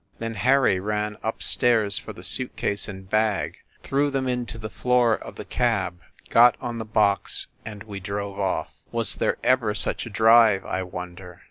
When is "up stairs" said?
1.21-1.99